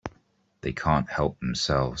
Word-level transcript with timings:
They 0.61 0.73
can't 0.73 1.07
help 1.11 1.39
themselves. 1.39 1.89